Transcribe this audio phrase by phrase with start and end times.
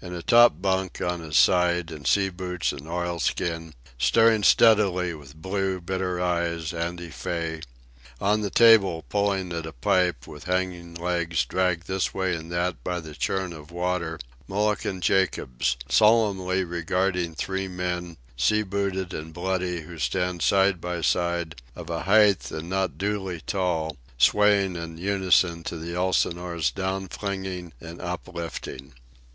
[0.00, 5.34] In a top bunk, on his side, in sea boots and oilskins, staring steadily with
[5.36, 7.60] blue, bitter eyes, Andy Fay;
[8.18, 12.82] on the table, pulling at a pipe, with hanging legs dragged this way and that
[12.82, 14.18] by the churn of water,
[14.48, 21.54] Mulligan Jacobs, solemnly regarding three men, sea booted and bloody, who stand side by side,
[21.74, 27.74] of a height and not duly tall, swaying in unison to the Elsinore's down flinging
[27.78, 28.94] and up lifting.